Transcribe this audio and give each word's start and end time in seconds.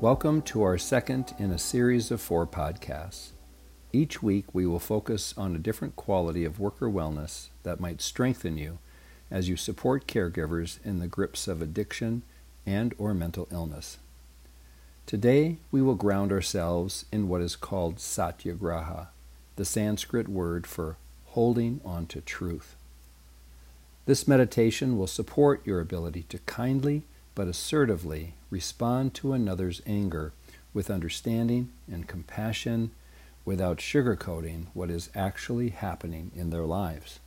Welcome 0.00 0.42
to 0.42 0.62
our 0.62 0.78
second 0.78 1.34
in 1.40 1.50
a 1.50 1.58
series 1.58 2.12
of 2.12 2.20
four 2.20 2.46
podcasts. 2.46 3.30
Each 3.92 4.22
week 4.22 4.44
we 4.54 4.64
will 4.64 4.78
focus 4.78 5.34
on 5.36 5.56
a 5.56 5.58
different 5.58 5.96
quality 5.96 6.44
of 6.44 6.60
worker 6.60 6.88
wellness 6.88 7.48
that 7.64 7.80
might 7.80 8.00
strengthen 8.00 8.56
you 8.56 8.78
as 9.28 9.48
you 9.48 9.56
support 9.56 10.06
caregivers 10.06 10.78
in 10.84 11.00
the 11.00 11.08
grips 11.08 11.48
of 11.48 11.60
addiction 11.60 12.22
and 12.64 12.94
or 12.96 13.12
mental 13.12 13.48
illness. 13.50 13.98
Today 15.04 15.56
we 15.72 15.82
will 15.82 15.96
ground 15.96 16.30
ourselves 16.30 17.04
in 17.10 17.28
what 17.28 17.40
is 17.40 17.56
called 17.56 17.98
satyagraha, 17.98 19.08
the 19.56 19.64
Sanskrit 19.64 20.28
word 20.28 20.64
for 20.64 20.96
holding 21.30 21.80
on 21.84 22.06
to 22.06 22.20
truth. 22.20 22.76
This 24.06 24.28
meditation 24.28 24.96
will 24.96 25.08
support 25.08 25.66
your 25.66 25.80
ability 25.80 26.24
to 26.28 26.38
kindly 26.38 27.02
but 27.38 27.46
assertively 27.46 28.34
respond 28.50 29.14
to 29.14 29.32
another's 29.32 29.80
anger 29.86 30.32
with 30.74 30.90
understanding 30.90 31.70
and 31.88 32.08
compassion 32.08 32.90
without 33.44 33.78
sugarcoating 33.78 34.66
what 34.74 34.90
is 34.90 35.08
actually 35.14 35.68
happening 35.68 36.32
in 36.34 36.50
their 36.50 36.64
lives. 36.64 37.20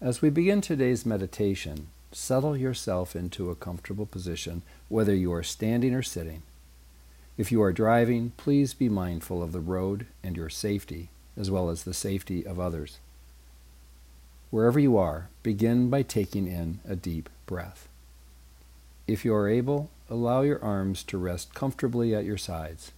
As 0.00 0.22
we 0.22 0.30
begin 0.30 0.62
today's 0.62 1.04
meditation, 1.04 1.88
settle 2.10 2.56
yourself 2.56 3.14
into 3.14 3.50
a 3.50 3.54
comfortable 3.54 4.06
position, 4.06 4.62
whether 4.88 5.14
you 5.14 5.30
are 5.30 5.42
standing 5.42 5.94
or 5.94 6.02
sitting. 6.02 6.42
If 7.36 7.52
you 7.52 7.60
are 7.60 7.74
driving, 7.74 8.32
please 8.38 8.72
be 8.72 8.88
mindful 8.88 9.42
of 9.42 9.52
the 9.52 9.60
road 9.60 10.06
and 10.24 10.38
your 10.38 10.48
safety, 10.48 11.10
as 11.36 11.50
well 11.50 11.68
as 11.68 11.84
the 11.84 11.92
safety 11.92 12.46
of 12.46 12.58
others. 12.58 12.98
Wherever 14.48 14.80
you 14.80 14.96
are, 14.96 15.28
begin 15.42 15.90
by 15.90 16.00
taking 16.00 16.46
in 16.46 16.80
a 16.88 16.96
deep 16.96 17.28
breath. 17.44 17.89
If 19.10 19.24
you 19.24 19.34
are 19.34 19.48
able, 19.48 19.90
allow 20.08 20.42
your 20.42 20.62
arms 20.62 21.02
to 21.04 21.18
rest 21.18 21.52
comfortably 21.52 22.14
at 22.14 22.24
your 22.24 22.36
sides. 22.36 22.92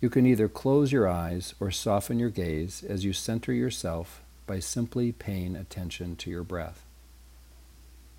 You 0.00 0.08
can 0.08 0.24
either 0.24 0.48
close 0.48 0.92
your 0.92 1.06
eyes 1.06 1.52
or 1.60 1.70
soften 1.70 2.18
your 2.18 2.30
gaze 2.30 2.82
as 2.82 3.04
you 3.04 3.12
center 3.12 3.52
yourself 3.52 4.22
by 4.46 4.60
simply 4.60 5.12
paying 5.12 5.56
attention 5.56 6.16
to 6.16 6.30
your 6.30 6.42
breath. 6.42 6.86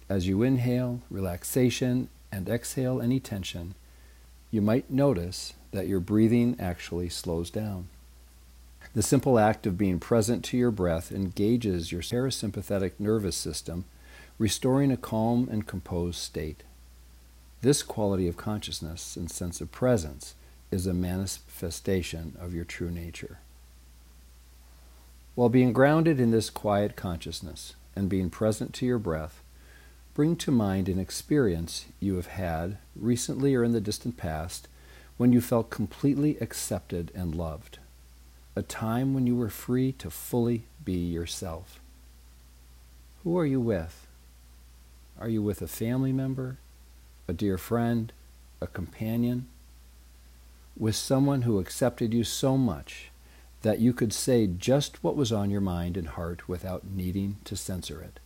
As 0.08 0.28
you 0.28 0.44
inhale 0.44 1.02
relaxation 1.10 2.10
and 2.32 2.48
exhale 2.48 3.02
any 3.02 3.20
tension, 3.20 3.74
you 4.52 4.62
might 4.62 4.92
notice 4.92 5.54
that 5.72 5.88
your 5.88 6.00
breathing 6.00 6.56
actually 6.60 7.10
slows 7.10 7.50
down. 7.50 7.88
The 8.94 9.02
simple 9.02 9.40
act 9.40 9.66
of 9.66 9.76
being 9.76 10.00
present 10.00 10.46
to 10.46 10.58
your 10.58 10.70
breath 10.70 11.12
engages 11.12 11.92
your 11.92 12.04
parasympathetic 12.04 12.92
nervous 13.00 13.36
system, 13.36 13.86
restoring 14.38 14.92
a 14.92 14.98
calm 14.98 15.50
and 15.52 15.66
composed 15.66 16.20
state. 16.20 16.62
This 17.62 17.84
quality 17.84 18.28
of 18.28 18.38
consciousness 18.38 19.16
and 19.16 19.30
sense 19.30 19.62
of 19.62 19.72
presence 19.72 20.36
is 20.72 20.86
a 20.86 20.94
manifestation 20.94 22.36
of 22.40 22.54
your 22.54 22.66
true 22.66 22.92
nature. 22.92 23.40
While 25.36 25.50
being 25.50 25.74
grounded 25.74 26.20
in 26.20 26.32
this 26.32 26.50
quiet 26.50 26.96
consciousness 26.96 27.76
and 27.96 28.08
being 28.08 28.30
present 28.30 28.74
to 28.76 28.86
your 28.86 29.00
breath, 29.00 29.42
bring 30.14 30.36
to 30.38 30.52
mind 30.52 30.88
an 30.88 31.00
experience 31.00 31.86
you 32.00 32.16
have 32.16 32.28
had 32.28 32.78
recently 32.96 33.54
or 33.56 33.64
in 33.64 33.74
the 33.74 33.82
distant 33.82 34.16
past 34.16 34.68
when 35.18 35.34
you 35.34 35.42
felt 35.42 35.70
completely 35.70 36.38
accepted 36.40 37.12
and 37.16 37.36
loved, 37.36 37.80
a 38.56 38.62
time 38.62 39.14
when 39.14 39.28
you 39.28 39.36
were 39.36 39.50
free 39.50 39.92
to 39.94 40.10
fully 40.10 40.64
be 40.84 40.94
yourself. 40.94 41.80
Who 43.24 43.38
are 43.38 43.46
you 43.46 43.60
with? 43.60 44.08
Are 45.20 45.30
you 45.30 45.42
with 45.42 45.62
a 45.62 45.68
family 45.68 46.12
member, 46.12 46.58
a 47.28 47.34
dear 47.34 47.58
friend, 47.58 48.12
a 48.62 48.68
companion, 48.68 49.48
with 50.78 50.96
someone 50.96 51.44
who 51.44 51.60
accepted 51.60 52.14
you 52.14 52.24
so 52.24 52.58
much 52.58 53.10
that 53.62 53.80
you 53.80 53.94
could 53.94 54.14
say 54.14 54.46
just 54.46 55.04
what 55.04 55.16
was 55.16 55.32
on 55.32 55.50
your 55.50 55.62
mind 55.62 55.98
and 55.98 56.10
heart 56.10 56.48
without 56.48 56.86
needing 56.86 57.38
to 57.46 57.56
censor 57.56 58.02
it. 58.02 58.20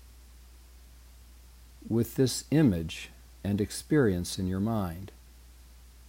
With 1.88 2.16
this 2.16 2.44
image 2.52 3.10
and 3.44 3.62
experience 3.62 4.38
in 4.38 4.48
your 4.48 4.60
mind, 4.60 5.12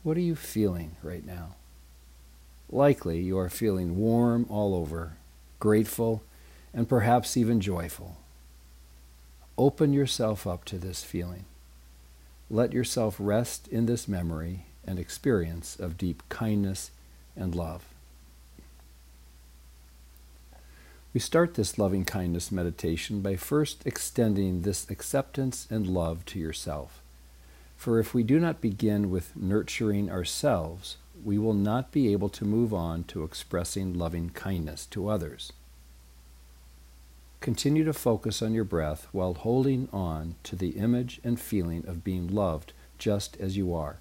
what 0.02 0.16
are 0.16 0.20
you 0.20 0.34
feeling 0.34 0.96
right 1.02 1.24
now? 1.24 1.54
Likely 2.70 3.20
you 3.20 3.38
are 3.38 3.48
feeling 3.48 3.96
warm 3.96 4.46
all 4.48 4.74
over, 4.74 5.16
grateful, 5.58 6.22
and 6.72 6.88
perhaps 6.88 7.36
even 7.36 7.60
joyful. 7.60 8.16
Open 9.58 9.92
yourself 9.92 10.46
up 10.46 10.64
to 10.64 10.78
this 10.78 11.04
feeling. 11.04 11.44
Let 12.52 12.72
yourself 12.72 13.16
rest 13.20 13.68
in 13.68 13.86
this 13.86 14.08
memory 14.08 14.66
and 14.84 14.98
experience 14.98 15.78
of 15.78 15.96
deep 15.96 16.24
kindness 16.28 16.90
and 17.36 17.54
love. 17.54 17.84
We 21.14 21.20
start 21.20 21.54
this 21.54 21.78
loving 21.78 22.04
kindness 22.04 22.50
meditation 22.50 23.20
by 23.20 23.36
first 23.36 23.86
extending 23.86 24.62
this 24.62 24.90
acceptance 24.90 25.68
and 25.70 25.86
love 25.86 26.24
to 26.26 26.40
yourself. 26.40 27.00
For 27.76 28.00
if 28.00 28.14
we 28.14 28.24
do 28.24 28.40
not 28.40 28.60
begin 28.60 29.10
with 29.10 29.36
nurturing 29.36 30.10
ourselves, 30.10 30.96
we 31.24 31.38
will 31.38 31.54
not 31.54 31.92
be 31.92 32.12
able 32.12 32.28
to 32.30 32.44
move 32.44 32.74
on 32.74 33.04
to 33.04 33.22
expressing 33.22 33.94
loving 33.94 34.30
kindness 34.30 34.86
to 34.86 35.08
others. 35.08 35.52
Continue 37.40 37.84
to 37.84 37.94
focus 37.94 38.42
on 38.42 38.52
your 38.52 38.64
breath 38.64 39.08
while 39.12 39.32
holding 39.32 39.88
on 39.92 40.34
to 40.42 40.54
the 40.54 40.70
image 40.70 41.20
and 41.24 41.40
feeling 41.40 41.86
of 41.86 42.04
being 42.04 42.28
loved 42.28 42.74
just 42.98 43.36
as 43.38 43.56
you 43.56 43.74
are. 43.74 43.98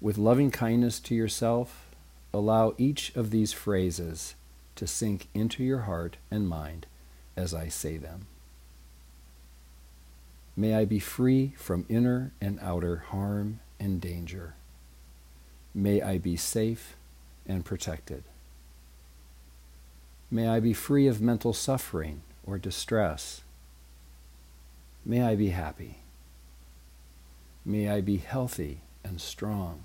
With 0.00 0.16
loving 0.16 0.50
kindness 0.50 0.98
to 1.00 1.14
yourself, 1.14 1.90
allow 2.32 2.74
each 2.78 3.14
of 3.14 3.30
these 3.30 3.52
phrases 3.52 4.34
to 4.76 4.86
sink 4.86 5.28
into 5.34 5.62
your 5.62 5.80
heart 5.80 6.16
and 6.30 6.48
mind 6.48 6.86
as 7.36 7.52
I 7.52 7.68
say 7.68 7.98
them. 7.98 8.26
May 10.56 10.74
I 10.74 10.86
be 10.86 10.98
free 11.00 11.52
from 11.58 11.84
inner 11.90 12.32
and 12.40 12.58
outer 12.60 12.96
harm 13.08 13.60
and 13.78 14.00
danger. 14.00 14.54
May 15.74 16.00
I 16.00 16.16
be 16.16 16.36
safe 16.36 16.96
and 17.46 17.62
protected. 17.62 18.24
May 20.30 20.46
I 20.46 20.60
be 20.60 20.72
free 20.72 21.08
of 21.08 21.20
mental 21.20 21.52
suffering 21.52 22.22
or 22.46 22.56
distress. 22.56 23.42
May 25.04 25.22
I 25.22 25.34
be 25.34 25.48
happy. 25.48 25.98
May 27.64 27.88
I 27.88 28.00
be 28.00 28.18
healthy 28.18 28.82
and 29.02 29.20
strong. 29.20 29.84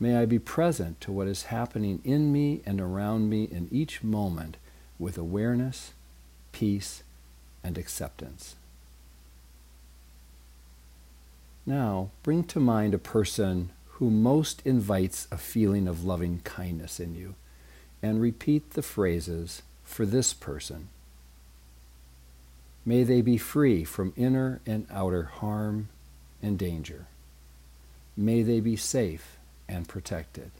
May 0.00 0.16
I 0.16 0.26
be 0.26 0.40
present 0.40 1.00
to 1.02 1.12
what 1.12 1.28
is 1.28 1.44
happening 1.44 2.00
in 2.04 2.32
me 2.32 2.60
and 2.66 2.80
around 2.80 3.30
me 3.30 3.44
in 3.44 3.68
each 3.70 4.02
moment 4.02 4.56
with 4.98 5.16
awareness, 5.16 5.92
peace, 6.52 7.02
and 7.62 7.78
acceptance. 7.78 8.56
Now, 11.64 12.10
bring 12.22 12.44
to 12.44 12.60
mind 12.60 12.94
a 12.94 12.98
person 12.98 13.70
who 13.92 14.10
most 14.10 14.60
invites 14.64 15.28
a 15.30 15.38
feeling 15.38 15.86
of 15.88 16.04
loving 16.04 16.40
kindness 16.44 17.00
in 17.00 17.14
you 17.14 17.36
and 18.02 18.20
repeat 18.20 18.70
the 18.70 18.82
phrases 18.82 19.62
for 19.84 20.06
this 20.06 20.32
person. 20.32 20.88
May 22.84 23.02
they 23.02 23.20
be 23.20 23.36
free 23.36 23.84
from 23.84 24.12
inner 24.16 24.60
and 24.64 24.86
outer 24.90 25.24
harm 25.24 25.88
and 26.42 26.58
danger. 26.58 27.06
May 28.16 28.42
they 28.42 28.60
be 28.60 28.76
safe 28.76 29.36
and 29.68 29.88
protected. 29.88 30.50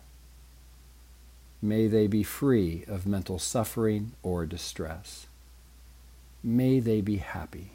May 1.62 1.86
they 1.86 2.06
be 2.06 2.22
free 2.22 2.84
of 2.86 3.06
mental 3.06 3.38
suffering 3.38 4.12
or 4.22 4.44
distress. 4.44 5.26
May 6.42 6.80
they 6.80 7.00
be 7.00 7.16
happy. 7.16 7.72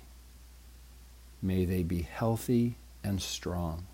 May 1.42 1.66
they 1.66 1.84
be 1.84 2.04
healthy 2.04 2.76
and 3.04 3.22
strong. 3.22 3.88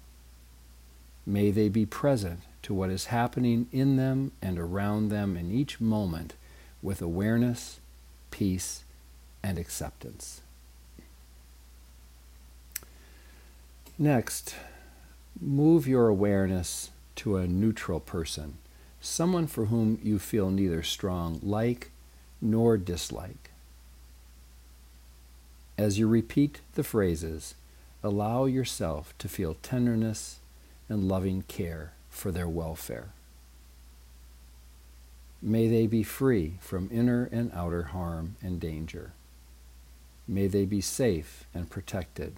May 1.25 1.52
they 1.52 1.70
be 1.70 1.86
present 1.86 2.42
to 2.68 2.74
what 2.74 2.90
is 2.90 3.06
happening 3.06 3.66
in 3.72 3.96
them 3.96 4.30
and 4.42 4.60
around 4.60 5.08
them 5.08 5.38
in 5.38 5.50
each 5.50 5.80
moment 5.80 6.34
with 6.81 7.02
awareness, 7.02 7.80
peace, 8.30 8.84
and 9.42 9.58
acceptance. 9.58 10.42
Next, 13.98 14.54
move 15.40 15.88
your 15.88 16.10
awareness 16.10 16.90
to 17.16 17.38
a 17.38 17.48
neutral 17.48 18.02
person, 18.02 18.58
someone 19.00 19.48
for 19.48 19.68
whom 19.68 19.98
you 20.04 20.20
feel 20.20 20.50
neither 20.50 20.84
strong 20.84 21.40
like 21.42 21.92
nor 22.42 22.75
dislike. 22.78 23.52
As 25.78 25.98
you 25.98 26.06
repeat 26.10 26.60
the 26.74 26.84
phrases, 26.84 27.56
allow 28.04 28.44
yourself 28.44 29.18
to 29.20 29.30
feel 29.30 29.56
tenderness 29.63 30.40
and 30.90 31.08
loving 31.08 31.44
care 31.44 31.94
for 32.18 32.31
their 32.31 32.50
welfare. 32.50 33.10
May 35.42 35.68
they 35.68 35.86
be 35.86 36.04
free 36.04 36.58
from 36.60 36.90
inner 36.92 37.30
and 37.31 37.52
outer 37.54 37.84
harm 37.84 38.36
and 38.42 38.60
danger. 38.60 39.14
May 40.28 40.48
they 40.48 40.66
be 40.66 40.81
safe 40.81 41.46
and 41.54 41.69
protected. 41.69 42.38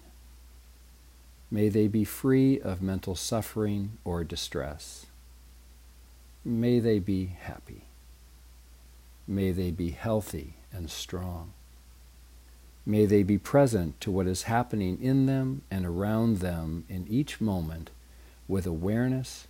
May 1.50 1.68
they 1.68 1.88
be 1.88 2.04
free 2.04 2.60
of 2.60 2.82
mental 2.82 3.16
suffering 3.16 3.98
or 4.04 4.22
distress. 4.22 5.06
May 6.44 6.78
they 6.78 6.98
be 6.98 7.26
happy. 7.40 7.84
May 9.26 9.50
they 9.50 9.70
be 9.70 9.90
healthy 9.90 10.54
and 10.72 10.90
strong. 10.90 11.52
May 12.86 13.06
they 13.06 13.22
be 13.22 13.38
present 13.38 14.00
to 14.02 14.10
what 14.10 14.26
is 14.26 14.44
happening 14.44 15.02
in 15.02 15.26
them 15.26 15.62
and 15.70 15.86
around 15.86 16.38
them 16.38 16.84
in 16.88 17.06
each 17.08 17.40
moment 17.40 17.90
with 18.46 18.66
awareness, 18.66 19.46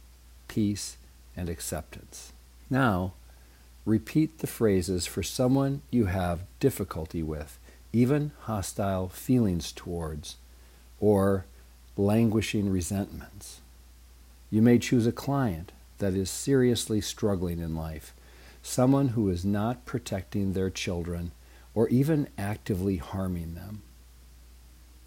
peace, 0.50 0.96
and 1.36 1.48
acceptance. 1.48 2.32
Now, 2.68 3.12
repeat 3.86 4.38
the 4.38 4.48
phrases 4.48 5.06
for 5.06 5.22
someone 5.22 5.82
you 5.92 6.06
have 6.06 6.40
difficulty 6.58 7.22
with, 7.22 7.56
even 7.92 8.32
hostile 8.40 9.08
feelings 9.08 9.70
towards, 9.70 10.38
or 10.98 11.44
languishing 11.96 12.68
resentments. 12.68 13.60
You 14.50 14.60
may 14.60 14.80
choose 14.80 15.06
a 15.06 15.12
client 15.12 15.70
that 15.98 16.14
is 16.14 16.28
seriously 16.28 17.00
struggling 17.00 17.60
in 17.60 17.76
life, 17.76 18.12
someone 18.60 19.08
who 19.10 19.28
is 19.28 19.44
not 19.44 19.86
protecting 19.86 20.52
their 20.52 20.68
children 20.68 21.30
or 21.74 21.88
even 21.90 22.26
actively 22.36 22.96
harming 22.96 23.54
them. 23.54 23.82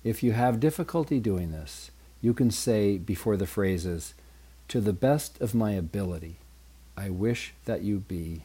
If 0.06 0.24
you 0.24 0.32
have 0.32 0.62
difficulty 0.62 1.20
doing 1.20 1.52
this, 1.52 1.92
you 2.22 2.34
can 2.34 2.50
say 2.50 2.98
before 2.98 3.36
the 3.36 3.46
phrases, 3.46 4.14
To 4.70 4.82
the 4.82 4.94
best 4.94 5.40
of 5.40 5.54
my 5.54 5.72
ability, 5.72 6.38
I 6.98 7.10
wish 7.10 7.54
that 7.66 7.82
you 7.82 8.00
be, 8.00 8.44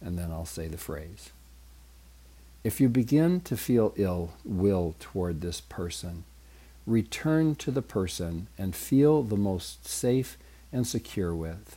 and 0.00 0.18
then 0.18 0.30
I'll 0.30 0.46
say 0.46 0.68
the 0.68 0.78
phrase. 0.78 1.30
If 2.64 2.80
you 2.80 2.88
begin 2.88 3.40
to 3.42 3.56
feel 3.56 3.92
ill 3.96 4.32
will 4.44 4.94
toward 5.00 5.40
this 5.40 5.60
person, 5.60 6.24
return 6.86 7.54
to 7.56 7.70
the 7.70 7.82
person 7.82 8.46
and 8.56 8.74
feel 8.74 9.22
the 9.22 9.36
most 9.36 9.86
safe 9.86 10.38
and 10.72 10.86
secure 10.86 11.34
with, 11.34 11.76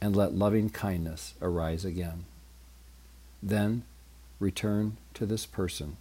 and 0.00 0.14
let 0.14 0.34
loving 0.34 0.70
kindness 0.70 1.34
arise 1.40 1.84
again. 1.84 2.24
Then 3.42 3.82
return 4.38 4.96
to 5.14 5.26
this 5.26 5.46
person. 5.46 5.96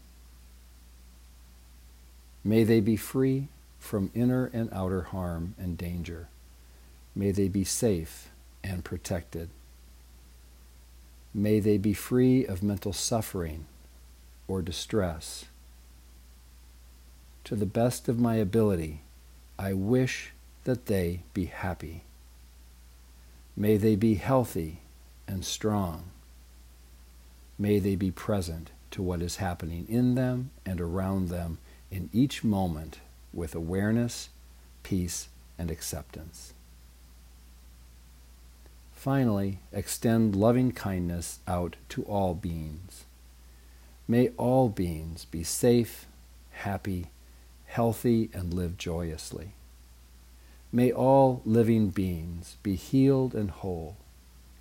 May 2.44 2.64
they 2.64 2.80
be 2.80 2.96
free 2.96 3.48
from 3.82 4.12
inner 4.14 4.46
and 4.54 4.70
outer 4.72 5.02
harm 5.02 5.56
and 5.58 5.78
danger. 5.78 6.30
May 7.16 7.32
they 7.32 7.50
be 7.50 7.66
safe 7.66 8.30
and 8.64 8.86
protected. 8.86 9.50
May 11.34 11.60
they 11.60 11.78
be 11.78 11.94
free 11.94 12.46
of 12.46 12.64
mental 12.64 12.94
suffering 12.94 13.66
or 14.48 14.62
distress. 14.62 15.46
To 17.46 17.56
the 17.56 17.66
best 17.66 18.08
of 18.08 18.20
my 18.20 18.36
ability, 18.36 19.02
I 19.58 19.74
wish 19.74 20.32
that 20.64 20.86
they 20.86 21.24
be 21.34 21.46
happy. 21.46 22.04
May 23.58 23.78
they 23.78 23.96
be 23.96 24.14
healthy 24.14 24.78
and 25.28 25.44
strong. 25.44 26.04
May 27.58 27.80
they 27.80 27.96
be 27.96 28.12
present 28.12 28.70
to 28.92 29.02
what 29.02 29.22
is 29.22 29.38
happening 29.38 29.88
in 29.90 30.16
them 30.16 30.52
and 30.66 30.80
around 30.80 31.30
them 31.30 31.58
in 31.90 32.10
each 32.14 32.44
moment 32.44 33.00
with 33.34 33.56
awareness, 33.56 34.30
peace, 34.84 35.30
and 35.58 35.72
acceptance. 35.72 36.54
Finally, 38.94 39.60
extend 39.72 40.36
loving 40.36 40.72
kindness 40.72 41.40
out 41.48 41.76
to 41.90 42.04
all 42.04 42.36
beings. 42.36 43.06
May 44.08 44.28
all 44.38 44.70
beings 44.70 45.26
be 45.26 45.44
safe, 45.44 46.06
happy, 46.52 47.08
healthy, 47.66 48.30
and 48.34 48.54
live 48.54 48.78
joyously. 48.78 49.54
May 50.72 50.92
all 50.92 51.42
living 51.46 51.90
beings 51.90 52.58
be 52.62 52.76
healed 52.76 53.34
and 53.34 53.50
whole, 53.50 53.96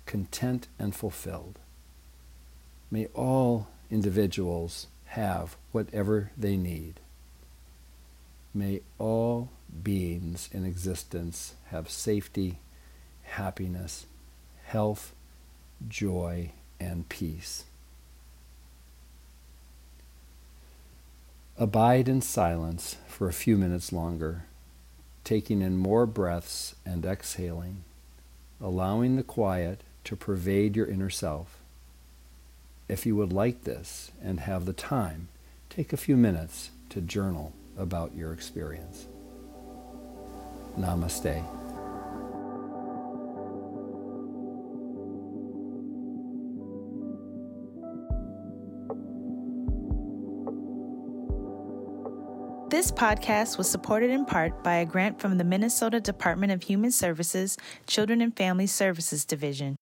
content 0.05 0.67
and 0.79 0.95
fulfilled. 0.95 1.59
May 2.89 3.07
all 3.13 3.67
individuals 3.89 4.87
have 5.07 5.57
whatever 5.71 6.31
they 6.37 6.55
need. 6.55 7.00
May 8.53 8.81
all 8.99 9.49
beings 9.83 10.49
in 10.51 10.65
existence 10.65 11.55
have 11.67 11.89
safety, 11.89 12.59
happiness, 13.23 14.05
health, 14.65 15.13
joy, 15.87 16.51
and 16.79 17.07
peace. 17.07 17.63
Abide 21.57 22.09
in 22.09 22.21
silence 22.21 22.97
for 23.07 23.29
a 23.29 23.33
few 23.33 23.55
minutes 23.55 23.93
longer, 23.93 24.43
taking 25.23 25.61
in 25.61 25.77
more 25.77 26.05
breaths 26.05 26.75
and 26.85 27.05
exhaling, 27.05 27.83
allowing 28.59 29.15
the 29.15 29.23
quiet 29.23 29.81
to 30.03 30.15
pervade 30.15 30.75
your 30.75 30.87
inner 30.87 31.09
self. 31.09 31.57
If 32.89 33.05
you 33.05 33.15
would 33.15 33.31
like 33.31 33.63
this 33.63 34.11
and 34.21 34.41
have 34.41 34.65
the 34.65 34.73
time, 34.73 35.29
take 35.69 35.93
a 35.93 35.97
few 35.97 36.17
minutes 36.17 36.71
to 36.89 36.99
journal 36.99 37.53
about 37.77 38.15
your 38.15 38.33
experience. 38.33 39.07
Namaste. 40.77 41.43
This 52.71 52.89
podcast 52.89 53.57
was 53.57 53.69
supported 53.69 54.11
in 54.11 54.23
part 54.23 54.63
by 54.63 54.75
a 54.75 54.85
grant 54.85 55.19
from 55.19 55.37
the 55.37 55.43
Minnesota 55.43 55.99
Department 55.99 56.53
of 56.53 56.63
Human 56.63 56.91
Services 56.91 57.57
Children 57.85 58.21
and 58.21 58.35
Family 58.35 58.65
Services 58.65 59.25
Division. 59.25 59.75